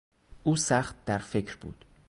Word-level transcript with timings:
او 0.43 0.55
سخت 0.55 1.05
در 1.05 1.17
فکر 1.17 1.55
بود. 1.57 1.85